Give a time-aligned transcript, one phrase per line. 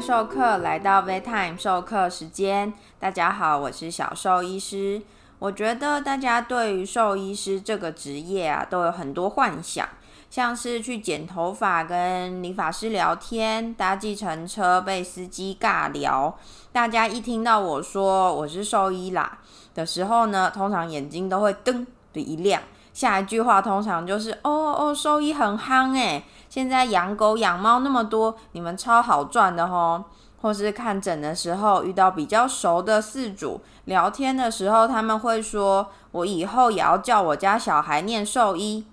[0.00, 2.72] 授课来到 v Time 授课时间。
[2.98, 5.00] 大家好，我是小兽医师。
[5.38, 9.88] 我觉得大家对于兽医师这个职业啊，都有很多幻想，
[10.30, 16.38] 像是去剪头发、跟理发师聊天、搭计程车被司机尬聊。
[16.72, 19.38] 大家一听到我说我是兽医啦
[19.74, 22.62] 的时候呢，通常眼睛都会噔的一亮。
[22.96, 30.02] 下一句话通常就是：哦哦，兽医很夯诶，现在养狗养猫那么多，你们超好赚的吼。
[30.40, 38.86] 或是看诊的时候遇到比较熟的饲主，聊天的时候他们会说：我以后也要叫我家小孩念兽医。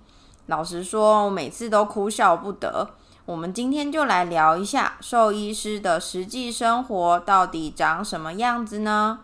[0.46, 2.90] 老实说，我每次都哭笑不得。
[3.24, 9.20] 我们今天就来聊一下兽医师的实际生活到底长什么样子呢？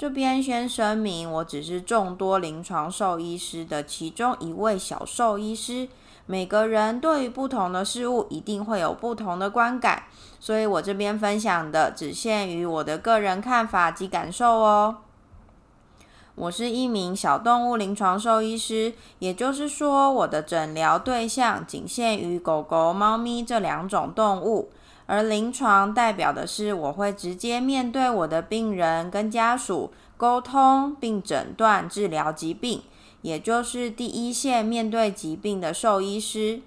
[0.00, 5.88] 这边先声明，我只是众多临床兽医师的其中一位小兽医师。
[6.24, 10.04] 每个人对于不同的事物一定会有不同的观感，
[10.38, 14.96] 所以我这边分享的只限于我的个人看法及感受哦。
[16.34, 24.70] 我是一名小动物临床兽医师，也就是说，我的诊疗对象仅限于狗狗、猫咪这两种动物。
[25.10, 32.82] 而临床代表的是，我会直接面对我的病人跟家属沟通，并诊断治疗疾病，
[33.22, 36.62] 也就是第一线面对疾病的兽医师。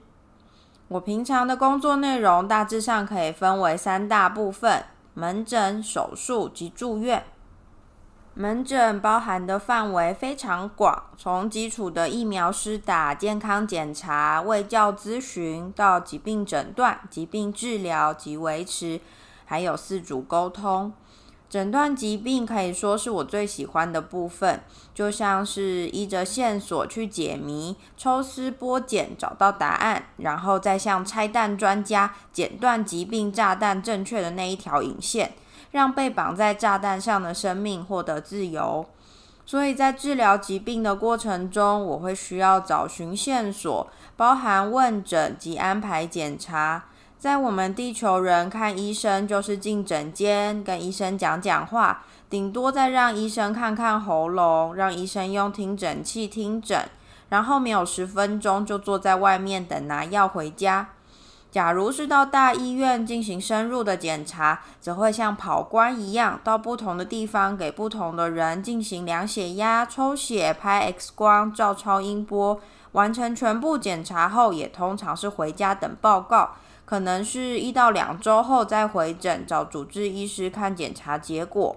[0.90, 4.84] 我平常的工作内容大致上可以分为三大部分：
[5.14, 7.24] 门诊、手术及住院。
[8.36, 19.00] 门诊包含的范围非常广，从基础的疫苗施打、健康检查、卫教咨询，到疾病诊断、疾病治疗及维持，
[19.46, 20.92] 还有四主沟通。
[21.48, 24.64] 诊断疾病可以说是我最喜欢的部分，
[24.96, 35.34] 就像是依着线索去解谜、抽丝剥茧找到答案，然后再向拆弹专家剪断疾病炸弹正确的那一条引线。
[35.74, 38.86] 让被绑在炸弹上的生命获得自由。
[39.46, 43.86] 所以在治疗疾病的过程中，我会需要找寻线索，
[44.16, 46.86] 包含问诊及安排检查。
[47.20, 56.88] 在我们地球人看医生，就是进诊间跟医生讲讲话，顶多再让医生看看喉咙，让医生用听诊器听诊，
[57.30, 60.90] 然后没有十分钟就坐在外面等拿药回家。
[61.54, 72.60] 假如是到大医院进行深入的检查，则会像跑官一样，到不同的地方给不同的人进行量血压、抽血、拍 X 光、照超音波。
[72.94, 76.56] 完成全部检查后，也通常是回家等报告，
[76.86, 81.76] 可能是一到两周后再回诊找主治医师看检查结果。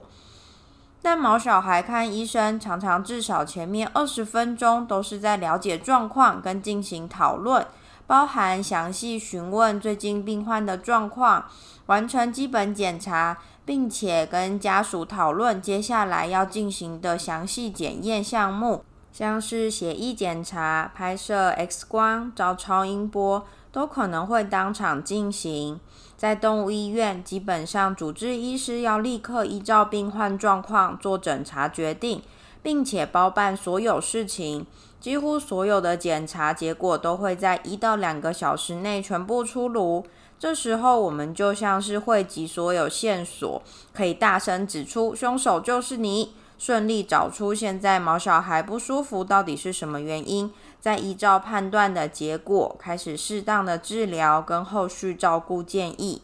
[1.03, 7.67] 但毛小孩看医生，常常至少前面二十分钟都是在了解状况跟进行讨论。
[8.07, 11.47] 包含详细询问最近病患的状况，
[11.87, 25.81] 完成基本检查，并且跟家属讨论接下来要进行的详细检验项目，像是血液检查、拍摄 X 光、照超音波，都可能会当场进行。
[26.17, 32.23] 在动物医院，基本上主治医师要立刻依照病患状况做诊查决定，
[32.63, 34.65] 并且包办所有事情。
[35.07, 40.05] 几乎所有的检查结果都会在一到两个小时内全部出炉。
[40.37, 43.63] 这时候，我们就像是汇集所有线索，
[43.95, 56.21] 可以大声指出凶手就是你，顺利找出现在毛小孩不舒服到底是什么原因，再依照判断的结果开始适当的治疗跟后续照顾建议。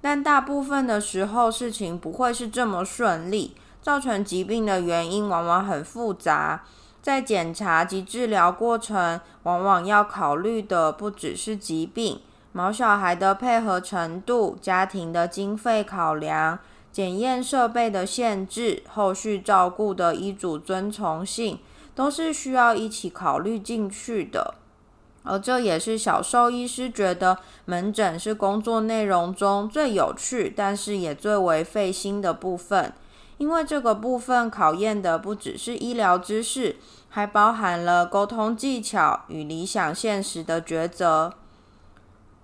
[0.00, 6.62] 但大部分的时候，事情不会是这么顺利，造成疾病的原因往往很复杂。
[7.04, 12.22] 在检查及治疗过程，往往要考虑的不只是疾病、
[12.52, 16.58] 毛小孩的配合程度、家庭的经费考量、
[16.90, 21.58] 检验设备的限制、后续照顾的医嘱遵从性，
[21.94, 24.54] 都是需要一起考虑进去的。
[25.24, 27.36] 而这也是小兽医师觉得
[27.66, 32.94] 门诊是工作内容中最有趣，但是也最为费心的部分。
[33.38, 36.76] 因为这个部分考验的不只是医疗知识，
[37.08, 41.32] 还包含了沟通技巧与理想现实的抉择。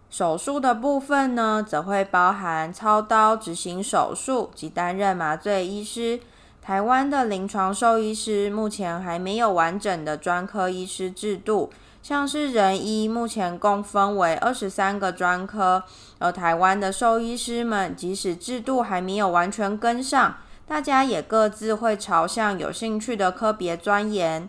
[0.09, 6.19] 手术的部分呢，则会包含操刀执行手术及担任麻醉医师。
[6.61, 11.71] 台湾的临床兽医师目前还没有完整的专科医师制度，
[12.03, 15.85] 像是人医目前共分为二十三个专科，
[16.19, 20.37] 而台湾的兽医师们即使制度还没有完全跟上。
[20.71, 24.49] 大家也各自会朝向有兴趣的科别钻研，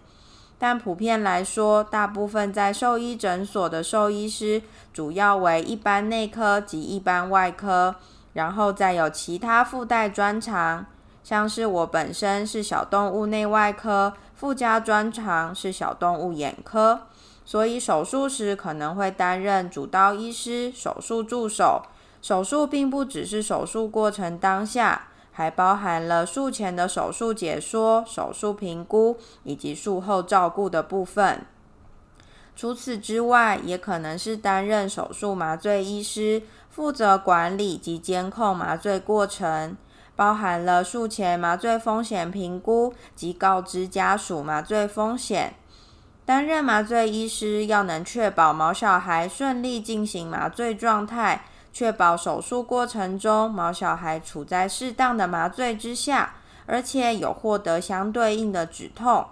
[0.60, 4.62] 但普遍来说，大部分在兽医诊所的兽医师
[4.94, 7.96] 主要为一般内科及一般外科，
[8.34, 10.86] 然后再有其他附带专长，
[11.24, 17.00] 像是我本身是小动物内外科，附加专长是小动物眼科，
[17.44, 21.82] 所以手术时可能会担任主刀医师、手术助手。
[22.22, 25.08] 手术并不只是手术过程当下，
[25.42, 31.44] 还包含了术前的手术解说、手术评估以及术后照顾的部分。
[32.56, 39.76] 除此之外，也可能是担任手术麻醉医师，负责管理及监控麻醉过程，
[40.16, 45.56] 包含了术前麻醉风险评估及告知家属麻醉风险。
[46.24, 51.46] 担任麻醉医师要能确保毛小孩顺利进行麻醉状态。
[51.74, 56.36] 确保手术过程中毛小孩处在适当的麻醉之下，
[56.66, 59.26] 而且有获得相对应的止痛，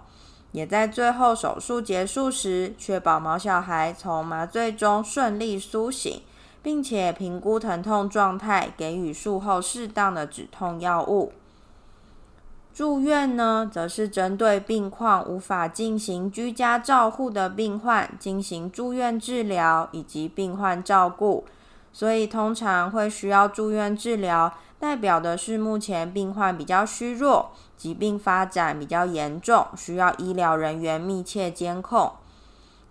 [0.52, 6.22] 也在最后手术结束时确保毛小孩从麻醉中顺利苏醒，
[6.62, 11.32] 并且评估疼痛状态，给予术后适当的止痛药物。
[12.72, 21.44] 住院呢，则是针对病况无法进行居家照护的病患进行住院治疗以及病患照顾。
[21.92, 32.12] 所以通常会需要住院治疗，代表的是目前病患比较虚弱，疾病发展比较严重，需要医疗人员密切监控。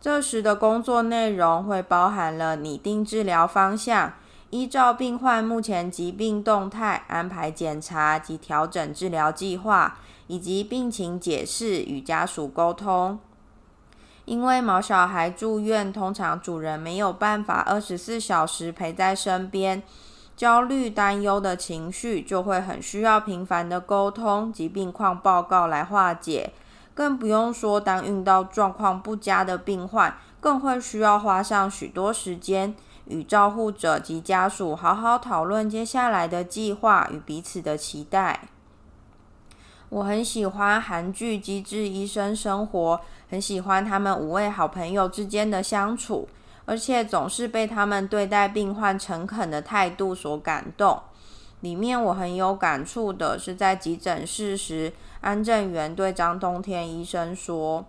[0.01, 4.13] 这时的工作内容会包含了拟定治疗方向，
[4.49, 9.97] 依照病患目前疾病动态安排检查及调整治疗计划，
[10.27, 13.19] 以及病情解释与家属沟通。
[14.29, 19.81] 因为毛小孩住院，通常主人没有办法二十四小时陪在身边，
[20.37, 26.53] 焦虑、担忧的情绪就会很需要频繁的沟通及病况报告来化解。
[26.93, 32.75] 更不用说，当遇到状况不佳的病患，更会需要花上许多时间
[33.05, 38.41] 与照护者及家属好好讨论接下来的计划与彼此的期待。
[39.89, 42.95] 我很喜欢韩剧《机智医生生活》，
[43.31, 46.27] 很喜欢他们五位好朋友之间的相处，
[46.65, 51.01] 而且总是被他们对待病患诚恳的态度所感动。
[51.61, 57.83] 里面我很有感触的是，在急诊室时，安正元对张冬天医生说：“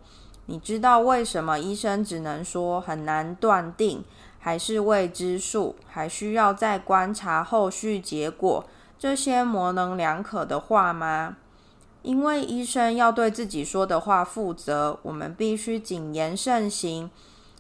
[0.47, 4.03] 你知道为什么医生只能说很难断定，
[4.39, 8.65] 还是未知数，还需要再观察后续结果
[8.99, 11.37] 这些模棱两可的话吗？”
[12.03, 17.11] 因为医生要对自己说的话负责，我们必须谨言慎行。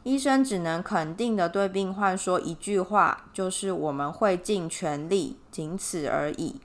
[0.03, 6.57] 医生只能肯定的对病患说一句话，就是我们会尽全力，仅此而已。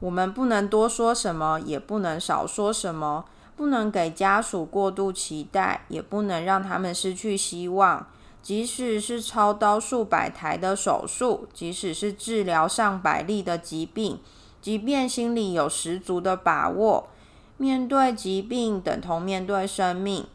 [0.00, 8.06] 我们不能多说什么，也不能少说什么，不能给家属过度期待，也不能让他们失去希望。
[8.42, 14.18] 即使是操刀数百台的手术，即使是治疗上百例的疾病。
[14.60, 17.08] 即便心里有十足的把握，
[17.56, 20.26] 面对疾病等同面对生命。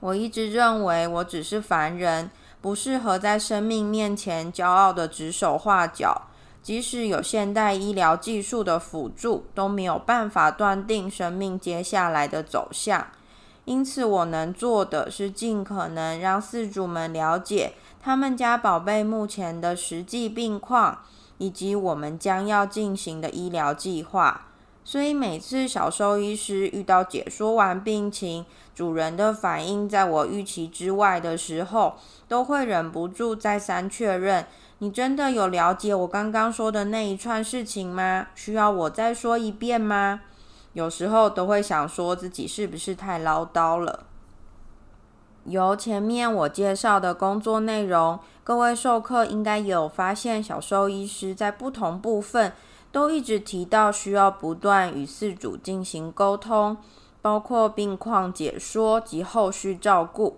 [0.00, 6.22] 我一直认为我只是凡人，不适合在生命面前骄傲的指手画脚。
[6.62, 13.06] 即使有现代医疗技术的辅助，都没有办法断定生命接下来的走向。
[13.64, 21.02] 因此，我能做的是尽可能让饲主们了解他们家宝贝目前的实际病况。
[21.38, 24.46] 以及我们将要进行的医疗计划，
[24.84, 31.94] 所以每次小兽医师遇到解说完病情，主人的反应在我预期之外的时候，
[32.28, 34.46] 都会忍不住再三确认：
[34.78, 38.28] 你真的有了解我刚刚说的那一串事情吗？
[38.34, 40.20] 需要我再说一遍吗？
[40.72, 44.04] 有时候都会想说自己是不是太唠叨了。
[45.46, 52.52] 由前面我介绍的工作内容，各位授课应该有发现，小兽医师在不同部分
[52.90, 56.76] 都一直提到需要不断与饲主进行沟通，
[57.22, 60.36] 包括病况解说及后续照顾。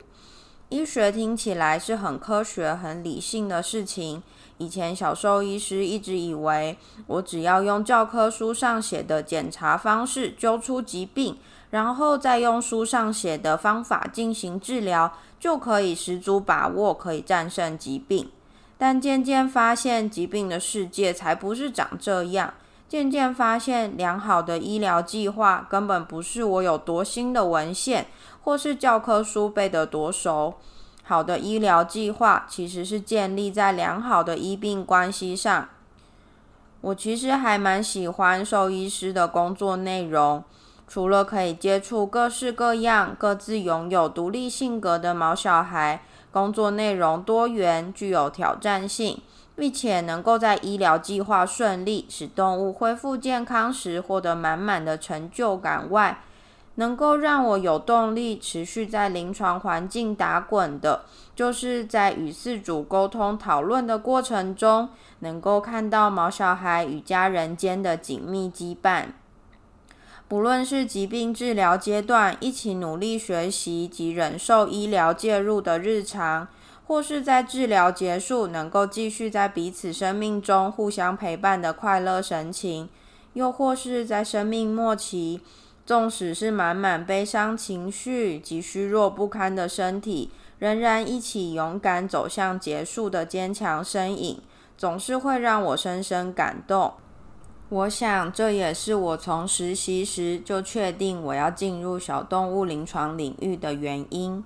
[0.68, 4.22] 医学听起来是很科学、很理性的事情。
[4.58, 11.38] 以前小兽医师一直以为，我只要用教科书上写的检查方式揪出疾病。
[11.70, 18.30] 然后再用书上写的方法进行治疗，就可以十足把握可以战胜疾病。
[18.78, 22.54] 但渐渐发现，疾病的世界才不是长这样。
[22.88, 28.06] 渐渐发现，良好的医疗计划根本不是我有多新的文献，
[28.44, 30.54] 或是教科书背得多熟。
[31.08, 35.70] 好的医疗计划其实是建立在良好的医病关系上。
[36.82, 40.44] 我其实还蛮喜欢兽医师的工作内容。
[40.86, 49.22] 除了可以接触各式各样、各自拥有独立性格的毛小孩，工作内容多元，具有挑战性，
[49.56, 56.22] 并且能够在医疗计划顺利使动物恢复健康时获得满满的成就感外，
[56.78, 61.04] 能够让我有动力持续在临床环境打滚的，
[61.34, 69.06] 就是在与饲主沟通讨论的过程中，能够看到毛小孩与家人间的紧密羁绊。
[70.28, 76.46] 不论是疾病治疗阶段一起努力学习及忍受医疗介入的日常，
[76.86, 82.88] 或是在治疗结束能够继续在彼此生命中互相陪伴的快乐神情，
[83.32, 85.40] 又或是在生命末期。
[85.88, 94.42] 纵使是满满悲伤情绪及虚弱不堪的身体，仍然一起勇敢走向结束的坚强身影，
[94.76, 96.92] 总是会让我深深感动。
[97.70, 104.44] 我想，这也是我从实习时就确定我要进入小动物临床领域的原因。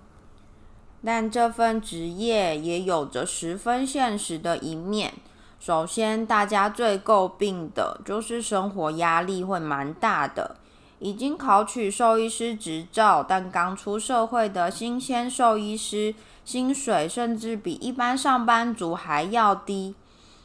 [1.04, 5.12] 但这份职业也有着十分现实的一面。
[5.58, 10.58] 首先，大家最诟病的就是生活压力会蛮大的。
[11.02, 19.96] 已经考取兽医师执照，但刚出社会的新鲜兽医师，薪水甚至比一般上班族还要低。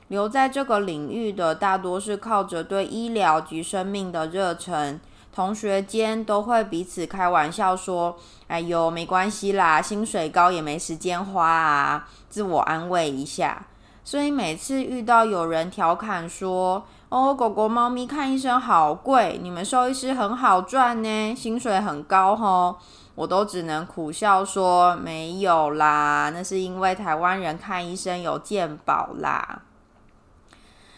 [0.08, 5.00] 留在这个领域的大多是靠着对医疗及生命的热忱，
[5.32, 13.68] 同学间都会彼此开玩笑说：“哎呦，没关系啦，薪水高也没时间花啊。”自我安慰一下。
[14.04, 22.78] 所以每次遇到有人调侃说，哦，狗狗、猫咪看医生好贵，你们兽医师很好赚呢，薪水很高吼，
[23.16, 29.62] 我都只能苦笑说没有啦，那是因为台湾人看医生有健保啦。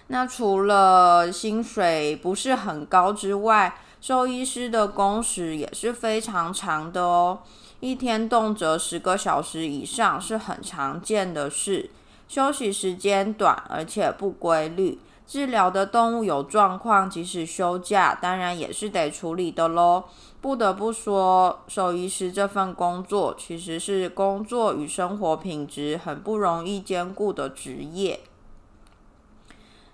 [0.08, 7.38] 那除了薪水不是很高之外，兽医师的工时也是非常长的哦，
[7.82, 11.92] 一天动辄十个小时以上是很常见的事。
[12.28, 15.00] 休息时间短，而且不规律。
[15.30, 20.06] 治疗的动物有状况，即使休假，当然也是得处理的喽。
[20.42, 28.22] 不得不说，兽医师这份工作其实是工作与生活品质很不容易兼顾的职业。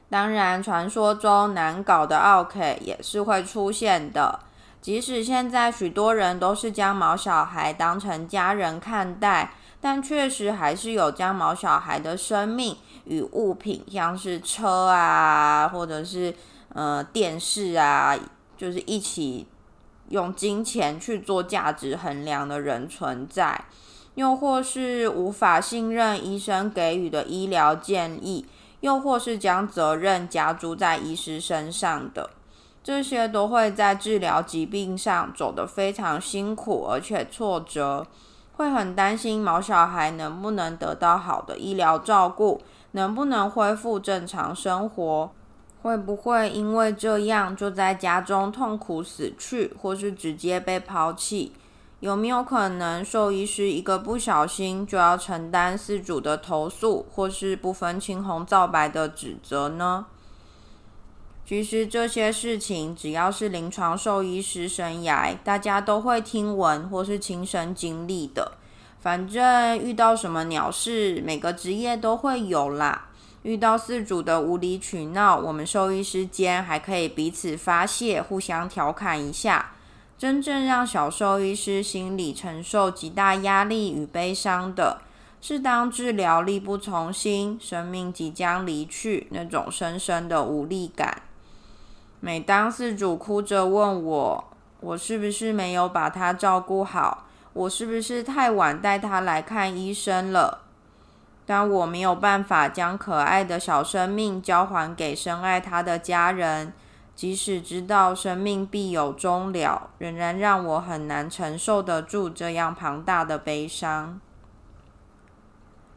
[0.10, 4.40] 当然，传说中难搞的奥 K 也是会出现的。
[4.86, 9.56] 即使现在许多人都是将毛小孩当成家人看待。
[9.82, 16.36] 但确实还是有将毛小孩的生命与物品，像是车啊，或者是
[16.70, 18.16] 呃电视啊，
[18.56, 19.48] 就是一起
[20.10, 23.66] 用金钱去做价值衡量的人存在，
[24.14, 28.46] 又或是无法信任医生给予的医疗建议，
[28.82, 32.30] 又或是将责任加诸在医师身上的，
[32.86, 38.06] 这些都会在治疗疾病上走得非常辛苦，而且挫折。
[38.58, 42.62] 会很担心毛小孩能不能得到好的医疗照顾，
[42.92, 45.32] 能不能恢复正常生活，
[45.82, 51.54] 会不会因为这样就在家中痛苦死去，或是直接被抛弃？
[52.02, 60.06] 有没有可能兽医师一个不小心就要承担饲主的投诉，或是不分青红皂白的指责呢？
[61.48, 68.54] 其实这些事情，只要是临床兽医师生涯，大家都会听闻或是亲身经历的。
[69.00, 73.10] 反正遇到什么鸟事，每个职业都会有啦。
[73.44, 79.74] 遇到饲主的无理取闹，我们兽医师间还可以彼此发泄，互相调侃一下。
[80.18, 85.02] 真正让小兽医师心里承受极大压力与悲伤的，
[85.40, 91.22] 是当治疗力不从心，生命即将离去那种深深的无力感。
[92.20, 94.44] 每当饲主哭着问我，
[94.80, 100.62] 我是不是没有把他照顾好，我是不是太晚带他来看医生了？
[101.46, 106.74] 当我没有办法将可爱的小生命交还给深爱他的家人，
[107.16, 114.20] 即使知道生命必有终了，仍然让我很难承受得住这样庞大的悲伤。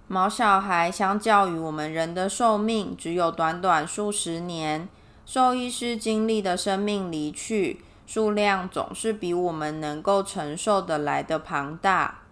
[0.07, 4.89] 毛小孩相较于我们人的寿命，只有短短数十年。
[5.29, 12.23] 兽医师经历的生命离去数量总是比我们能够承受的来的庞大。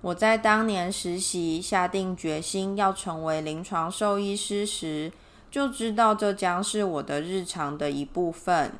[0.00, 5.12] 我在当年实习下定决心要成为临床兽医师时，
[5.48, 8.72] 就知道这将是我的日常的一部分。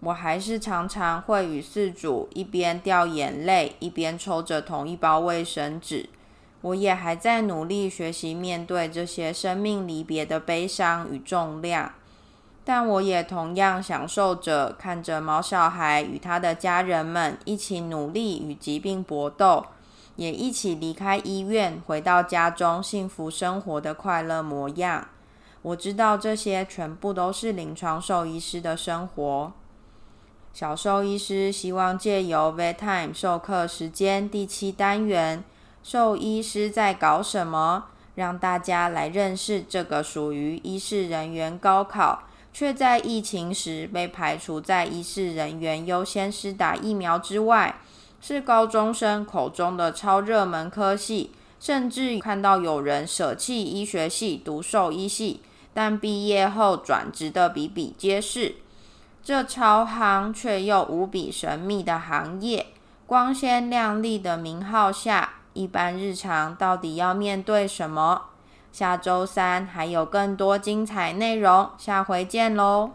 [0.00, 6.08] 我还是常常会与饲主一边掉眼泪，一边抽着同一包卫生纸。
[6.62, 11.92] 我也还在努力学习面对这些生命离别的悲伤与重量。
[12.64, 19.66] 但我也同样享受着看着毛小孩与他的家人们一起努力与疾病搏斗，
[20.16, 25.08] 也一起离开医院，回到家中幸福生活的快乐模样。
[25.62, 29.52] 我知道这些全部都是临床兽医师的生活。
[30.52, 35.42] 小兽医师希望借由 Vet Time 授课时间第七单元
[35.82, 47.80] “兽医师在搞什么”，让大家来认识这个属于医事人员高考，却在疫情时被排除在医事人员优先施打疫苗之外，
[48.20, 55.40] 是高中生口中的超热门科系，甚至看到有人舍弃医学系读兽医系，
[55.72, 58.56] 但毕业后转职的比比皆是。
[59.24, 62.66] 这超行却又无比神秘的行业，
[63.06, 68.22] 光鲜亮丽的名号下，一般日常到底要面对什么？
[68.72, 72.90] 下周三还有更多精彩内容，下回见喽！